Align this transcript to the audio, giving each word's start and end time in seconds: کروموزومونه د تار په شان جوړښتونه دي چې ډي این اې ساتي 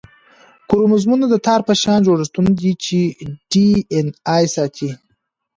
کروموزومونه 0.69 1.25
د 1.29 1.35
تار 1.45 1.61
په 1.67 1.73
شان 1.81 1.99
جوړښتونه 2.07 2.51
دي 2.61 2.71
چې 2.85 2.99
ډي 3.51 3.67
این 3.93 4.07
اې 4.35 4.45
ساتي 4.55 4.89